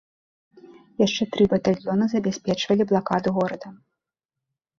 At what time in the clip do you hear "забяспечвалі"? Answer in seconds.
2.15-2.89